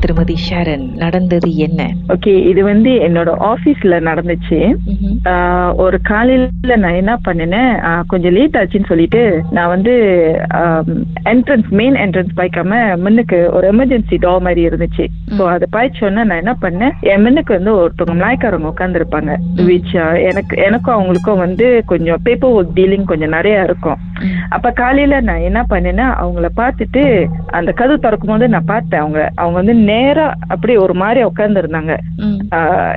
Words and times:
திருமதி 0.00 0.34
ஷாரன் 0.46 0.84
நடந்தது 1.02 1.48
என்ன? 1.66 1.82
ஓகே 2.14 2.32
இது 2.50 2.60
வந்து 2.68 2.90
என்னோட 3.06 3.30
ஆபீஸ்ல 3.48 3.94
நடந்துச்சு. 4.08 4.58
ஒரு 5.84 5.96
காலையில 6.08 6.76
நான் 6.82 6.98
என்ன 7.00 7.12
பண்ணினேன்? 7.26 7.72
கொஞ்சம் 8.10 8.34
லேட் 8.36 8.58
ஆச்சுன்னு 8.60 8.90
சொல்லிட்டு 8.90 9.22
நான் 9.56 9.72
வந்து 9.74 9.94
என்ட்ரன்ஸ் 11.32 11.70
மெயின் 11.80 11.96
என்ட்ரன்ஸ் 12.04 12.36
பாய்க்காம 12.40 12.80
முன்னுக்கு 13.04 13.38
ஒரு 13.58 13.66
எமர்ஜென்சி 13.72 14.18
டோ 14.26 14.34
மாதிரி 14.46 14.62
இருந்துச்சு. 14.68 15.06
ஸோ 15.36 15.44
அதை 15.54 15.68
பாய்ச்சோன்னா 15.76 16.24
நான் 16.28 16.42
என்ன 16.44 16.54
பண்ணேன்? 16.66 16.94
என் 17.12 17.24
முன்னுக்கு 17.26 17.54
வந்து 17.58 17.74
ஒருத்தவங்க 17.80 18.16
மலாய்க்காரவங்க 18.20 18.72
உட்காந்துருப்பாங்க 18.74 19.34
விச் 19.70 19.96
எனக்கு 20.30 20.56
எனக்கும் 20.68 20.96
அவங்களுக்கும் 20.98 21.42
வந்து 21.46 21.68
கொஞ்சம் 21.92 22.22
பேப்பர் 22.28 22.56
ஒர்க் 22.58 22.76
டீலிங் 22.80 23.10
கொஞ்சம் 23.12 23.34
நிறைய 23.38 23.66
இருக்கும். 23.70 23.98
அப்ப 24.48 24.70
காலையில 24.70 25.20
நான் 25.20 25.40
என்ன 25.40 25.62
பண்ணேன்னா 25.70 26.06
அவங்கள 26.22 26.48
பார்த்துட்டு 26.56 27.02
அந்த 27.50 27.72
கதவு 27.72 27.98
திறக்கும் 27.98 28.30
போது 28.30 28.48
நான் 28.48 28.64
பார்த்தேன். 28.64 29.00
அவங்க 29.00 29.30
அவங்க 29.34 29.56
வந்து 29.56 29.74
நேரா 29.74 30.34
அப்படியே 30.46 30.78
ஒரு 30.78 30.94
மாதிரி 30.94 31.22
உட்கார்ந்து 31.22 31.60
இருந்தாங்க 31.60 31.92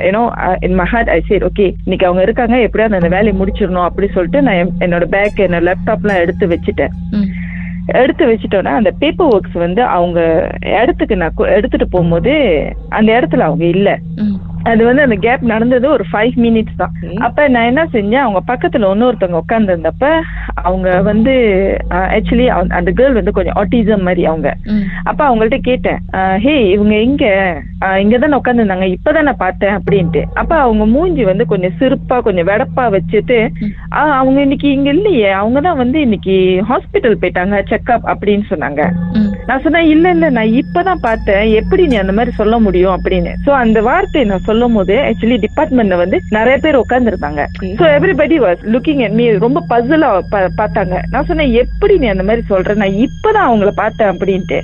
ஏன்னோ 0.01 0.21
ஐ 1.09 1.21
சரி 1.21 1.45
ஓகே 1.45 1.73
இன்னைக்கு 1.83 2.05
அவங்க 2.05 2.21
இருக்காங்க. 2.21 2.59
எப்படியாவது 2.59 2.95
அந்த 2.95 3.07
வேலையை 3.07 3.41
முடிச்சிடணும் 3.41 3.83
அப்படி 3.83 4.07
சொல்லிட்டு 4.07 4.41
நான் 4.41 4.55
என்- 4.55 4.75
என்னோட 4.79 5.05
பேக் 5.05 5.49
என்னோட 5.49 5.65
லேப்டாப்லாம் 5.65 6.15
எடுத்து 6.15 6.47
வச்சுட்டேன். 6.47 6.93
எடுத்து 7.93 8.25
வச்சுட்டோன்னா 8.27 8.71
அந்த 8.73 8.91
பேப்பர் 8.99 9.27
ஒர்க்ஸ் 9.27 9.57
வந்து 9.57 9.83
அவங்க 9.83 10.19
இடத்துக்கு 10.59 11.15
நான் 11.15 11.35
எடுத்துட்டு 11.35 11.87
போகும்போது 11.87 12.33
அந்த 12.89 13.19
இடத்துல 13.19 13.39
அவங்க 13.39 13.65
இல்ல. 13.65 13.99
அது 14.65 14.81
வந்து 14.85 15.01
அந்த 15.01 15.15
கேப் 15.17 15.43
நடந்தது 15.45 15.87
ஒரு 15.89 16.05
ஃபைவ் 16.09 16.35
மினிட்ஸ் 16.37 16.75
தான். 16.75 16.93
அப்ப 17.19 17.47
நான் 17.47 17.65
என்ன 17.65 17.83
செஞ்சேன் 17.91 18.23
அவங்க 18.23 18.41
பக்கத்துல 18.47 18.89
இன்னொருத்தவங்க 18.89 19.39
உட்கார்ந்து 19.39 19.73
இருந்தப்ப 19.73 20.05
அவங்க 20.63 20.87
வந்து 21.01 21.33
ஆக்சுவலி 22.09 22.45
அந்த 22.77 22.89
கேர்ள் 22.91 23.13
வந்து 23.13 23.31
கொஞ்சம் 23.31 23.57
ஆட்டிசம் 23.59 24.03
மாதிரி 24.03 24.23
அவங்க. 24.25 24.49
அப்ப 25.03 25.21
அவங்கள்ட்ட 25.25 25.59
கேட்டேன் 25.61 25.99
ஹே 26.37 26.55
இவங்க 26.71 26.95
எங்க? 26.99 27.25
இங்க 27.99 28.15
தானே 28.17 28.37
உட்காந்துருந்தாங்க 28.37 28.87
இப்பதான் 28.93 29.27
நான் 29.27 29.43
பார்த்தேன் 29.43 29.75
அப்படின்ட்டு. 29.77 30.21
அப்ப 30.35 30.53
அவங்க 30.59 30.85
மூஞ்சி 30.87 31.23
வந்து 31.25 31.45
கொஞ்சம் 31.45 31.75
சிறுப்பா 31.79 32.17
கொஞ்சம் 32.19 32.49
வெடப்பா 32.49 32.85
வச்சுட்டு 32.91 33.37
"ஆ, 33.93 34.03
அவங்க 34.19 34.39
இன்னைக்கு 34.41 34.69
இங்க 34.71 34.89
இல்லையே 34.91 35.29
அவங்க 35.37 35.59
தான் 35.61 35.79
வந்து 35.79 35.99
இன்னைக்கு 36.01 36.35
ஹாஸ்பிட்டல் 36.69 37.19
போயிட்டாங்க 37.19 37.37
செக்அப் 37.71 38.07
அப்படின்னு 38.11 38.45
சொன்னாங்க. 38.49 38.81
நான் 39.49 39.61
சொன்னேன் 39.65 39.89
இல்ல 39.91 40.09
இல்ல 40.15 40.25
நான் 40.37 40.55
இப்பதான் 40.61 41.03
பார்த்தேன். 41.05 41.43
எப்படி 41.59 41.83
நீ 41.91 41.95
அந்த 42.01 42.13
மாதிரி 42.17 42.31
சொல்ல 42.39 42.55
முடியும்? 42.65 42.93
அப்படின்னு. 42.95 43.31
சோ 43.45 43.51
அந்த 43.63 43.79
வார்த்தையை 43.87 44.25
நான் 44.31 44.45
சொல்லும் 44.49 44.75
போது 44.77 44.95
ஆக்சுவலி 45.07 45.37
டிபார்ட்மெண்ட்ல 45.45 45.97
வந்து 46.01 46.17
நிறைய 46.37 46.55
பேர் 46.63 46.81
உட்கார்ந்து 46.81 47.11
இருந்தாங்க 47.13 47.43
so 47.79 47.85
everybody 47.97 48.37
was 48.45 48.61
looking 48.73 49.01
at 49.07 49.13
me. 49.19 49.25
ரொம்ப 49.45 49.63
பசிலா 49.71 50.09
பார்த்தாங்க. 50.59 50.95
நான் 51.13 51.27
சொன்னேன் 51.29 51.53
எப்படி 51.63 51.95
நீ 52.03 52.07
அந்த 52.13 52.25
மாதிரி 52.29 52.43
சொல்ற? 52.51 52.75
நான் 52.83 52.99
இப்பதான் 53.05 53.47
அவங்கள 53.49 53.71
பார்த்தேன் 53.81 54.11
அப்படின்ட்டு. 54.13 54.59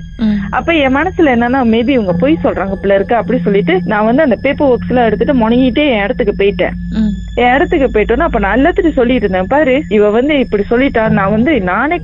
அப்ப 0.58 0.74
என் 0.84 0.96
மனசுல 0.98 1.34
என்னன்னா 1.36 1.62
மேபி 1.74 1.94
இவங்க 1.98 2.14
பொய் 2.24 2.44
சொல்றாங்க 2.44 2.76
பிள்ளை 2.82 2.96
இருக்கு 3.00 3.16
அப்படி 3.22 3.40
சொல்லிட்டு 3.48 3.74
நான் 3.92 4.08
வந்து 4.10 4.26
அந்த 4.28 4.38
பேப்பர் 4.46 4.72
ஒர்க்ஸ் 4.72 4.92
எல்லாம் 4.94 5.08
எடுத்துட்டு 5.10 5.36
முணங்கிட்டே 5.42 5.86
என் 5.96 6.04
இடத்துக்கு 6.06 6.36
போயிட்டேன். 6.42 6.76
இடத்துக்கு 7.44 7.88
போயிட்டோன்னா 7.94 8.28
அப்ப 8.28 8.40
நான் 8.44 8.58
எல்லாத்துட்டும் 8.58 8.98
சொல்லிட்டு 9.00 9.26
இருந்தேன். 9.26 9.50
பாரு 9.54 9.74
இவ 9.96 10.10
வந்து 10.18 10.34
இப்படி 10.44 10.64
சொல்லிட்டா 10.70 11.04
நான் 11.18 11.34
வந்து 11.36 11.52
நானே 11.70 11.98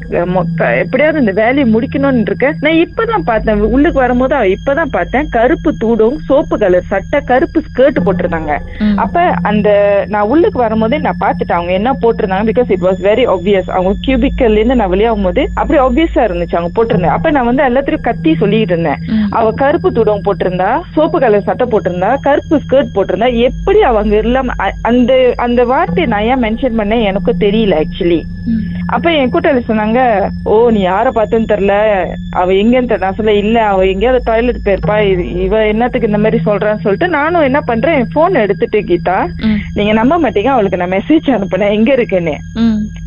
எப்படியாவது 0.84 1.22
இந்த 1.24 1.34
வேலையை 1.42 1.66
முடிக்கணும்னு 1.74 2.26
இருக்கேன். 2.30 2.58
நான் 2.66 2.82
இப்பதான் 2.86 3.28
பார்த்தேன் 3.30 3.64
உள்ளுக்கு 3.76 4.00
வரும்போது 4.04 4.36
அவ 4.40 4.48
இப்பதான் 4.56 4.94
பார்த்தேன். 4.98 5.30
கருப்பு 5.38 5.72
தூடும் 5.84 6.18
சோப்பு 6.30 6.58
கலர் 6.64 6.90
சட்டை 6.94 7.22
கருப்பு 7.32 7.62
ஸ்கர்ட் 7.68 8.00
போட்டிருந்தாங்க. 8.06 8.56
அப்ப 9.04 9.26
அந்த 9.52 9.70
நான் 10.14 10.30
உள்ளுக்கு 10.34 10.60
வரும்போதே 10.66 11.00
நான் 11.08 11.22
பார்த்துட்டேன். 11.24 11.60
அவங்க 11.60 11.74
என்ன 11.80 11.96
போட்டிருந்தாங்க? 12.04 12.48
Because 12.52 12.72
it 12.76 12.86
was 12.88 13.02
very 13.10 13.26
obvious 13.36 13.72
அவங்க 13.76 13.94
கியூபிக்கல்ல 14.08 14.60
இருந்து 14.62 14.80
நான் 14.82 14.94
வெளியாகும் 14.96 15.28
போது 15.30 15.44
அப்படியே 15.60 15.84
ஆப்வியஸா 15.88 16.22
இருந்துச்சு 16.30 16.60
அவங்க 16.60 16.74
போட்டிருந்தேன். 16.78 17.16
அப்ப 17.18 17.32
நான் 17.38 17.50
வந்து 17.52 17.66
எல்லாத்தையும் 17.70 18.06
கத்தி 18.10 18.34
சொல்லிட்டு 18.44 18.76
இருந்தேன். 18.76 19.02
அவ 19.40 19.52
கருப்பு 19.64 19.92
துடம் 20.00 20.26
போட்டிருந்தா 20.28 20.70
சோப்பு 20.98 21.20
கலர் 21.26 21.48
சட்டை 21.50 21.68
போட்டிருந்தா 21.74 22.12
கருப்பு 22.28 22.62
ஸ்கர்ட் 22.66 22.96
போட்டிருந்தா 22.98 23.30
எப்படி 23.48 23.82
அவங்க 23.92 24.16
இல்லாம 24.26 24.54
அந்த 24.92 25.20
அந்த 25.46 25.62
வார்த்தையை 25.72 26.08
நான் 26.12 26.28
ஏன் 26.32 26.44
மென்ஷன் 26.46 26.80
பண்ணேன்? 26.80 27.08
எனக்கும் 27.10 27.44
தெரியல 27.46 27.80
ஆக்சுவலி 27.84 28.22
அப்ப 28.96 29.12
என் 29.18 29.32
கூட்டாளி 29.34 29.62
சொன்னாங்க 29.68 30.00
ஓ 30.52 30.54
நீ 30.76 30.80
யார 30.86 31.08
பார்த்துன்னு 31.18 31.52
தெரியல. 31.52 31.76
அவ 32.40 32.54
எங்கன்னு 32.62 32.90
தெரியல 32.90 33.06
நான் 33.06 33.18
சொல்ல 33.20 33.34
இல்ல 33.44 33.58
அவ 33.72 33.86
எங்கேயாவது 33.92 34.28
டாய்லெட் 34.30 34.66
போயிருப்பா. 34.66 34.96
இவ 35.46 35.62
என்னத்துக்கு 35.74 36.10
இந்த 36.10 36.22
மாதிரி 36.24 36.40
சொல்றான்னு 36.48 36.84
சொல்லிட்டு 36.86 37.10
நானும் 37.18 37.48
என்ன 37.50 37.60
பண்றேன்? 37.70 37.98
என் 38.02 38.14
போன் 38.16 38.42
எடுத்துட்டு 38.46 38.82
கீதா 38.90 39.20
நீங்க 39.78 39.94
நம்ப 40.02 40.18
மாட்டீங்க. 40.24 40.52
அவளுக்கு 40.56 40.82
நான் 40.82 40.96
மெசேஜ் 40.98 41.30
அனுப்புனேன். 41.38 41.76
எங்க 41.78 41.92
இருக்குன்னு? 42.00 42.36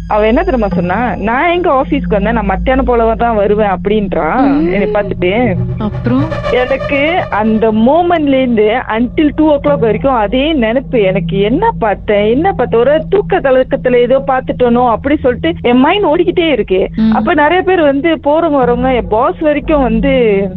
அவ 0.09 0.26
என்ன 0.26 0.42
தெரியுமா 0.42 0.69
சொன்னா 0.69 0.97
நான் 1.16 1.50
எங்க 1.50 1.69
ஆபீஸ்க்கு 1.72 2.16
வந்தேன் 2.16 2.37
நான் 2.38 2.50
மத்தியானம் 2.53 2.87
போலவா 2.87 3.16
தான் 3.16 3.37
வருவேன் 3.37 3.72
அப்படின்றான் 3.75 4.42
என்னை 4.75 4.88
பார்த்துட்டு. 4.94 5.31
அப்புறம்? 5.78 6.25
எனக்கு 6.60 6.98
அந்த 7.31 7.72
மோமெண்ட்ல 7.87 8.38
இருந்து 8.41 8.66
அன்டில் 8.97 9.32
டூ 9.37 9.44
ஓ 9.53 9.56
கிளாக் 9.56 9.87
வரைக்கும் 9.87 10.14
அதே 10.14 10.53
நினைப்பு. 10.53 11.00
எனக்கு 11.00 11.41
என்ன 11.41 11.70
பார்த்தேன் 11.78 12.26
என்ன 12.26 12.53
பார்த்தேன்? 12.53 12.81
ஒரு 12.81 12.94
தூக்க 13.09 13.41
கலக்கத்துல 13.41 14.00
ஏதோ 14.06 14.25
பார்த்துட்டோனோ 14.26 14.91
அப்படி 14.91 15.16
சொல்லிட்டு 15.16 15.53
என் 15.70 15.82
மைண்ட் 15.87 16.09
ஓடிக்கிட்டே 16.12 16.48
இருக்கு. 16.50 16.81
அப்ப 17.12 17.34
நிறைய 17.34 17.62
பேர் 17.62 17.82
வந்து 17.82 18.12
போறவங்க 18.28 18.62
வரவங்க 18.64 18.94
என் 18.94 19.09
பாஸ் 19.09 19.41
வரைக்கும் 19.41 19.82
வந்து 19.82 20.12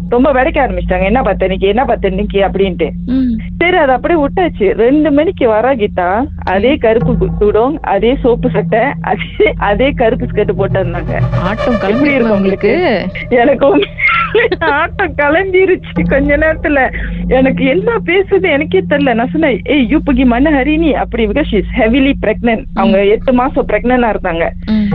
ரொம்ப 0.10 0.32
விடைக்க 0.32 0.66
ஆரம்பிச்சிட்டாங்க. 0.66 1.10
என்ன 1.12 1.22
பார்த்தேன் 1.22 1.50
இன்னைக்கு? 1.50 1.68
என்ன 1.68 1.86
பார்த்தேன் 1.86 2.12
இன்னைக்கு? 2.12 2.42
அப்படின்ட்டு. 2.50 2.90
சரி 3.62 3.78
அது 3.78 3.92
அப்படியே 3.92 4.22
விட்டாச்சு. 4.24 4.74
ரெண்டு 4.84 5.12
மணிக்கு 5.12 5.48
வர 5.48 5.76
கீதா. 5.76 6.10
அதே 6.44 6.76
கருப்பு 6.78 7.32
தூடம் 7.40 7.80
அதே 7.96 8.18
சோப்பு 8.22 8.50
சட்டை 8.50 8.84
அதே 9.02 9.37
அதே 9.58 9.92
கருப்பு 9.92 10.26
ஸ்கர்ட் 10.26 10.58
போட்டு 10.60 10.80
இருந்தாங்க 10.84 11.14
ஆட்டம் 11.50 11.80
கிளம்பி 11.80 12.12
இருக்கு 12.12 12.36
உங்களுக்கு? 12.36 12.74
எனக்கு 13.30 13.66
உண்மையிலே 13.68 14.48
ஆட்டம் 14.60 15.16
கலந்திருச்சு 15.22 16.04
கொஞ்ச 16.10 16.38
நேரத்துல. 16.38 16.80
எனக்கு 17.28 17.66
என்ன 17.66 17.92
பேசுது 18.06 18.48
எனக்கே 18.56 18.84
தெரியல. 18.90 19.14
நான் 19.14 19.32
சொன்னேன் 19.32 19.62
ஏய் 19.64 19.88
யூப்புகி 19.94 20.26
மண்ண 20.34 20.54
ஹரிணி. 20.58 20.92
அப்படி 21.04 21.28
பிகாஸ் 21.28 21.54
இஸ் 21.60 21.72
ஹெவிலி 21.78 22.14
பிரெக்னன்ட் 22.26 22.64
அவங்க 22.74 23.06
எட்டு 23.06 23.34
மாசம் 23.34 23.68
பிரெக்னன்டா 23.68 24.12
இருந்தாங்க. 24.14 24.46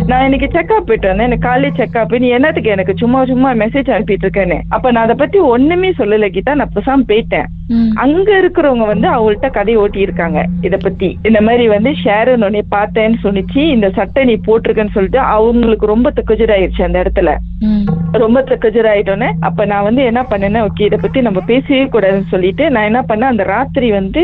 நான் 0.06 0.24
இன்னைக்கு 0.28 0.48
செக்அப் 0.58 0.88
போயிட்டு 0.88 1.08
வந்தேன். 1.08 1.26
எனக்கு 1.26 1.48
காலையில 1.48 1.76
செக்அப் 1.80 2.18
நீ 2.18 2.28
என்னத்துக்கு 2.28 2.70
எனக்கு 2.70 2.96
சும்மா 2.96 3.24
சும்மா 3.24 3.52
மெசேஜ் 3.52 3.92
அனுப்பிட்டு 3.96 4.26
இருக்கேன்னு 4.26 4.60
அப்ப 4.68 4.90
நான் 4.90 5.04
அதை 5.04 5.16
பத்தி 5.18 5.38
ஒண்ணுமே 5.38 5.90
சொல்லல 5.98 6.30
கீதா. 6.36 6.54
நான் 6.54 6.74
பேசாம 6.74 7.08
போயிட்டேன். 7.10 7.48
அங்க 7.94 8.28
இருக்கிறவங்க 8.40 8.86
வந்து 8.86 9.08
அவங்கள்ட்ட 9.08 9.50
கதை 9.50 9.74
ஓட்டி 9.76 10.00
இருக்காங்க 10.00 10.38
இத 10.60 10.76
பத்தி. 10.76 11.08
இந்த 11.22 11.40
மாதிரி 11.40 11.68
வந்து 11.68 11.90
ஷேரன் 12.04 12.44
உன்னை 12.44 12.62
பார்த்தேன்னு 12.74 13.18
சொன்னிச்சு 13.24 13.62
இந்த 13.76 13.90
சட்டை 13.90 14.24
நீ 14.32 14.40
போட்டிருக்கன்னு 14.46 14.94
சொல்லிட்டு 14.94 15.18
அவங்களுக்கு 15.18 15.86
ரொம்ப 15.86 16.10
தக்கஜர் 16.10 16.50
ஆயிடுச்சு 16.50 16.82
அந்த 16.82 16.98
இடத்துல. 17.02 17.30
ரொம்ப 18.20 18.38
தக்கஜர் 18.42 18.88
ஆயிட்டோன்னே 18.90 19.28
அப்ப 19.48 19.64
நான் 19.64 19.84
வந்து 19.86 20.02
என்ன 20.04 20.20
பண்ணேன்னா 20.30 20.60
ஓகே 20.66 20.86
இத 20.88 20.96
பத்தி 20.96 21.20
நம்ம 21.20 21.40
பேசவே 21.50 21.84
கூடாதுன்னு 21.84 22.30
சொல்லிட்டு 22.30 22.64
நான் 22.70 22.88
என்ன 22.90 23.00
பண்ணேன் 23.02 23.32
அந்த 23.32 23.44
ராத்திரி 23.52 23.90
வந்து 23.90 24.22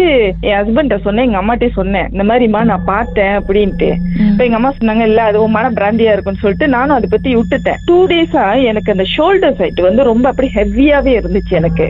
என் 0.48 0.58
ஹஸ்பண்ட 0.58 0.96
சொன்னேன் 1.06 1.26
எங்க 1.28 1.38
அம்மாட்டே 1.40 1.68
சொன்னேன் 1.78 2.08
இந்த 2.12 2.24
மாதிரிமா 2.24 2.60
நான் 2.70 2.84
பார்த்தேன் 2.84 3.34
அப்படின்ட்டு. 3.38 3.88
இப்ப 4.28 4.44
எங்க 4.44 4.58
அம்மா 4.58 4.72
சொன்னாங்க 4.78 5.04
இல்ல 5.10 5.22
அது 5.22 5.42
உன் 5.42 5.54
மன 5.58 5.70
பிராந்தியா 5.78 6.12
இருக்கும்னு 6.14 6.42
சொல்லிட்டு 6.42 6.68
நானும் 6.68 6.96
அதை 6.96 7.08
பத்தி 7.10 7.30
விட்டுட்டேன். 7.36 7.78
டூ 7.88 7.98
டேஸா 8.12 8.44
எனக்கு 8.70 8.92
அந்த 8.92 9.06
ஷோல்டர் 9.14 9.56
சைட் 9.60 9.80
வந்து 9.80 10.02
ரொம்ப 10.02 10.28
அப்படி 10.28 10.50
ஹெவியாவே 10.58 11.14
இருந்துச்சு 11.20 11.54
எனக்கு. 11.60 11.86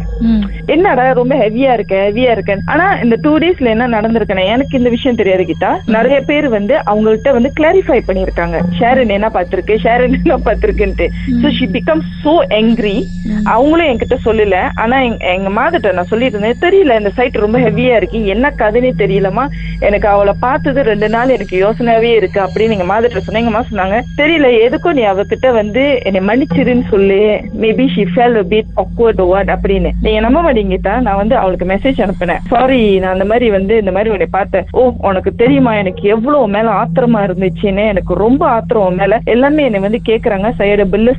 என்னடா 0.75 1.07
ரொம்ப 1.13 1.35
ஹெவியா 1.35 1.73
இருக்க 1.79 1.95
ஹெவியா 2.07 2.31
இருக்க 2.31 2.57
ஆனா 2.75 2.87
இந்த 3.05 3.19
டூ 3.25 3.39
டேஸ்ல 3.39 3.73
என்ன 3.75 3.91
நடந்திருக்குன்னா 3.97 4.47
எனக்கு 4.55 4.79
இந்த 4.79 4.91
விஷயம் 4.97 5.21
தெரியாது 5.23 5.45
கிட்டா 5.45 5.73
நிறைய 5.97 6.21
பேர் 6.31 6.49
வந்து 6.49 6.75
அவங்கள்ட்ட 6.91 7.33
வந்து 7.39 7.53
கிளாரிஃபை 7.59 8.01
பண்ணிருக்காங்க 8.09 8.57
ஷேரன் 8.79 9.17
என்ன 9.19 9.29
பார்த்திருக்கு? 9.37 9.75
ஷேரன் 9.85 10.17
என்ன 10.21 10.37
பார்த்திருக்குன்ட்டு. 10.47 11.07
So 11.43 11.49
she 11.59 11.67
become 11.89 12.01
so 12.25 12.39
angry 12.49 13.05
அவங்களும் 13.45 13.87
என்கிட்ட 13.87 14.17
சொல்லல. 14.25 14.69
ஆனா 14.75 15.01
எங்க- 15.01 15.49
மாதட்ட 15.49 15.93
நான் 15.93 16.05
சொல்லிட்டு 16.05 16.39
இருந்தேன் 16.39 16.71
தெரியல 16.71 16.99
இந்த 16.99 17.11
சைட் 17.11 17.37
ரொம்ப 17.37 17.59
ஹெவியா 17.59 17.97
இருக்கு. 17.97 18.27
என்ன 18.27 18.53
கதைனே 18.59 18.91
தெரியலமா 18.99 19.47
எனக்கு 19.81 20.09
அவளை 20.09 20.35
பார்த்தது 20.41 20.83
ரெண்டு 20.83 21.09
நாள் 21.09 21.29
எனக்கு 21.29 21.67
யோசனையாவே 21.67 22.15
இருக்கு 22.15 22.41
அப்படின்னு 22.41 22.79
எங்க 22.79 23.01
மாதட்ட 23.01 23.19
சொன்னேன். 23.19 23.45
எங்க 23.45 23.59
அம்மா 23.59 23.63
சொன்னாங்க 23.63 24.01
தெரியல 24.17 24.59
எதுக்கும் 24.69 24.93
நீ 24.93 25.03
அவகிட்ட 25.03 25.53
வந்து 25.53 26.01
என்னை 26.05 26.21
மன்னிச்சிருன்னு 26.27 26.89
சொல்லு. 26.89 27.41
Maybe 27.61 27.89
she 27.95 28.07
felt 28.15 28.45
bit 28.45 28.65
awkward 28.77 29.25
what 29.25 29.49
அப்படின்னு. 29.49 29.91
நீங்க 30.03 30.21
நம்ப 30.21 30.43
மாட்டீங்கட்டா 30.43 31.01
நான் 31.01 31.17
வந்து 31.17 31.37
அவளுக்கு 31.37 31.67
மெசேஜ் 31.67 32.09
அனுப்பினேன். 32.09 32.39
சாரி 32.49 32.99
நான் 32.99 33.13
அந்த 33.13 33.25
மாதிரி 33.25 33.51
வந்து 33.51 33.79
இந்த 33.79 33.91
மாதிரி 33.91 34.11
உன்னை 34.11 34.27
பார்த்தேன். 34.31 34.65
ஓ 34.71 34.93
உனக்கு 34.99 35.35
தெரியுமா? 35.35 35.75
எனக்கு 35.75 36.09
எவ்வளவு 36.09 36.49
மேல 36.49 36.71
ஆத்திரமா 36.71 37.27
இருந்துச்சுன்னு. 37.27 37.87
எனக்கு 37.89 38.15
ரொம்ப 38.15 38.47
ஆத்திரம் 38.47 38.95
மேல. 38.95 39.21
எல்லாமே 39.25 39.65
என்னை 39.65 39.81
வந்து 39.81 40.01
கேக்குறாங்க. 40.09 40.53
சைடு 40.59 40.85
பில்லு 40.93 41.13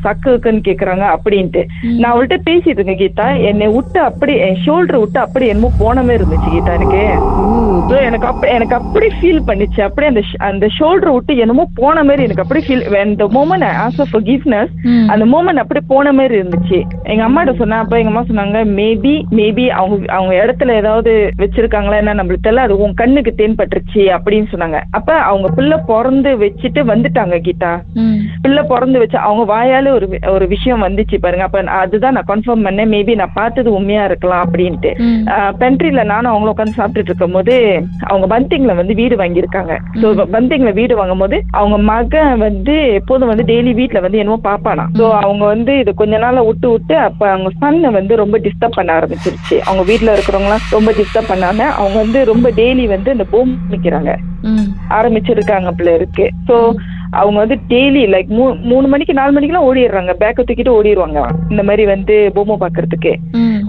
சக்குன்னு 0.59 0.67
கேக்குறாங்க 0.69 1.05
அப்படின்ட்டு. 1.15 1.61
நான் 2.01 2.11
அவள்கிட்ட 2.13 2.37
பேசிட்டு 2.49 2.77
இருக்கேன் 2.79 3.01
கீதா. 3.01 3.27
என்னை 3.49 3.67
விட்டு 3.75 3.99
அப்படி 4.09 4.33
என் 4.47 4.59
ஷோல்டர் 4.65 5.01
விட்டு 5.03 5.19
அப்படி 5.25 5.47
என்னமோ 5.53 5.71
போன 5.83 6.03
மாதிரி 6.07 6.19
இருந்துச்சு 6.19 6.49
கீதா 6.55 6.73
எனக்கு. 6.79 7.03
எனக்கு 8.07 8.27
அப்படி 8.31 8.51
எனக்கு 8.57 8.75
அப்படி 8.79 9.07
ஃபீல் 9.17 9.41
பண்ணிச்சு. 9.49 9.79
அப்படியே 9.87 10.09
அந்த 10.11 10.21
அந்த 10.49 10.65
ஷோல்டர் 10.77 11.13
விட்டு 11.15 11.35
என்னமோ 11.43 11.65
போன 11.81 12.03
மாதிரி 12.09 12.25
எனக்கு 12.27 12.43
அப்படி 12.45 12.61
ஃபீல் 12.67 12.83
அந்த 13.05 13.25
மோமெண்ட் 13.37 13.67
ஆஸ் 13.85 13.99
ஆஃப் 14.03 14.13
forgiveness 14.15 14.69
அந்த 15.13 15.25
மோமெண்ட் 15.33 15.61
அப்படி 15.63 15.81
போன 15.93 16.11
மாதிரி 16.19 16.35
இருந்துச்சு. 16.41 16.79
எங்க 17.11 17.23
அம்மாட்ட 17.27 17.53
சொன்னேன் 17.61 17.81
அப்ப 17.83 17.99
எங்க 18.01 18.11
அம்மா 18.13 18.25
சொன்னாங்க 18.29 18.59
மேபி 18.79 19.15
மேபி 19.39 19.65
அவங்க 19.79 19.97
அவங்க 20.17 20.33
இடத்துல 20.43 20.75
ஏதாவது 20.81 21.11
வச்சிருக்காங்களா 21.43 21.99
என்ன? 22.01 22.15
நம்மளுக்கு 22.19 22.45
தெரியல. 22.47 22.65
அது 22.67 22.77
உன் 22.83 22.97
கண்ணுக்கு 23.01 23.31
தேன்பட்டுருச்சு 23.41 24.03
அப்படின்னு 24.15 24.47
சொன்னாங்க. 24.53 24.79
அப்ப 24.97 25.09
அவங்க 25.31 25.47
பிள்ளை 25.57 25.77
பிறந்து 25.91 26.31
வச்சுட்டு 26.43 26.81
வந்துட்டாங்க 26.91 27.37
கீதா. 27.47 27.73
பிள்ளை 28.43 28.61
பிறந்து 28.71 29.01
வச்சு 29.01 29.17
அவங்க 29.27 29.43
வாயால 29.53 29.91
ஒரு 29.97 30.05
ஒரு 30.33 30.45
விஷயம் 30.53 30.83
வந்துச்சு 30.85 31.15
பாருங்க. 31.23 31.45
அப்ப 31.47 31.61
அதுதான் 31.81 32.15
நான் 32.17 32.29
கன்ஃபார்ம் 32.31 32.65
பண்ணேன். 32.67 32.91
மேபி 32.93 33.13
நான் 33.21 33.35
பார்த்தது 33.39 33.69
உண்மையா 33.77 34.03
இருக்கலாம் 34.09 34.43
அப்படின்ட்டு. 34.45 34.91
பென்ட்ரில 35.61 36.03
நானும் 36.11 36.31
அவங்களும் 36.31 36.53
உட்காந்து 36.53 36.79
சாப்பிட்டுட்டு 36.79 37.11
இருக்கும் 37.11 37.37
போது 37.37 37.55
அவங்க 38.09 38.27
பந்திங்ல 38.35 38.75
வந்து 38.79 38.93
வீடு 39.01 39.15
வாங்கியிருக்காங்க. 39.21 39.73
ஸோ 40.01 40.07
பந்திங்ல 40.35 40.73
வீடு 40.79 40.99
வாங்கும் 41.01 41.23
போது 41.23 41.39
அவங்க 41.61 41.79
மகன் 41.91 42.43
வந்து 42.45 42.75
எப்போதும் 42.99 43.31
வந்து 43.33 43.47
டெய்லி 43.51 43.73
வீட்ல 43.79 44.01
வந்து 44.05 44.21
என்னமோ 44.21 44.39
பாப்பானா. 44.49 44.85
ஸோ 44.99 45.05
அவங்க 45.23 45.43
வந்து 45.53 45.73
இது 45.81 45.93
கொஞ்ச 46.01 46.17
நாளா 46.25 46.43
விட்டு 46.49 46.69
விட்டு 46.75 46.97
அப்ப 47.07 47.29
அவங்க 47.33 47.51
சன்னை 47.61 47.91
வந்து 47.99 48.15
ரொம்ப 48.23 48.37
டிஸ்டர்ப் 48.47 48.77
பண்ண 48.79 48.93
ஆரம்பிச்சிருச்சு. 48.99 49.57
அவங்க 49.67 49.85
வீட்ல 49.91 50.15
இருக்கிறவங்களாம் 50.17 50.65
ரொம்ப 50.77 50.91
டிஸ்டர்ப் 51.01 51.31
பண்ணாம 51.33 51.67
அவங்க 51.79 51.97
வந்து 52.03 52.21
ரொம்ப 52.31 52.49
டெய்லி 52.61 52.87
வந்து 52.95 53.09
இந்த 53.17 53.27
போம் 53.35 53.53
நிக்கிறாங்க. 53.73 54.11
ஆரம்பிச்சிருக்காங்க 54.97 55.69
போல 55.77 55.93
இருக்கு 55.99 56.25
ஸோ 56.49 56.55
அவங்க 57.17 57.37
வந்து 57.41 57.57
டெய்லி 57.71 58.01
லைக் 58.13 58.31
மூணு 58.71 58.85
மணிக்கு 58.93 59.13
நாலு 59.19 59.33
மணிக்கெல்லாம் 59.35 59.67
ஓடிடுறாங்க. 59.69 60.13
பேக்கை 60.21 60.43
தூக்கிட்டு 60.43 60.75
ஓடிடுவாங்க. 60.77 61.21
இந்த 61.51 61.63
மாதிரி 61.69 61.85
வந்து 61.93 62.15
பொம்மை 62.35 62.57
பார்க்கறதுக்கு 62.63 63.13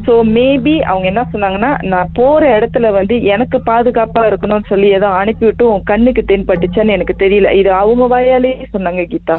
ஸோ 0.06 0.12
மேபி 0.36 0.74
அவங்க 0.90 1.06
என்ன 1.10 1.22
சொன்னாங்கன்னா 1.32 1.70
நான் 1.92 2.12
போற 2.18 2.42
இடத்துல 2.58 2.90
வந்து 2.98 3.16
எனக்கு 3.34 3.58
பாதுகாப்பா 3.70 4.22
இருக்கணும்னு 4.30 4.70
சொல்லி 4.72 4.88
ஏதோ 4.98 5.08
அனுப்பிவிட்டு 5.22 5.64
உன் 5.72 5.88
கண்ணுக்கு 5.92 6.24
தென்பட்டுச்சான்னு 6.30 6.96
எனக்கு 6.98 7.16
தெரியல. 7.24 7.50
இது 7.60 7.72
அவங்க 7.82 8.06
வாயாலே 8.14 8.52
சொன்னாங்க 8.74 9.04
கீதா. 9.12 9.38